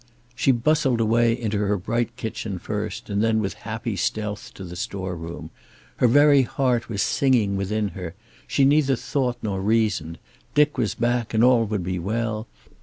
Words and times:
She 0.33 0.51
bustled 0.51 0.99
away, 0.99 1.39
into 1.39 1.59
her 1.59 1.77
bright 1.77 2.15
kitchen 2.15 2.57
first, 2.57 3.07
and 3.07 3.21
then 3.23 3.39
with 3.39 3.53
happy 3.69 3.95
stealth 3.95 4.51
to 4.55 4.63
the 4.63 4.75
store 4.75 5.15
room. 5.15 5.51
Her 5.97 6.07
very 6.07 6.41
heart 6.41 6.89
was 6.89 7.03
singing 7.03 7.55
within 7.55 7.89
her. 7.89 8.15
She 8.47 8.65
neither 8.65 8.95
thought 8.95 9.37
nor 9.43 9.61
reasoned. 9.61 10.17
Dick 10.55 10.75
was 10.79 10.95
back, 10.95 11.35
and 11.35 11.43
all 11.43 11.65
would 11.65 11.83
be 11.83 11.99
well. 11.99 12.47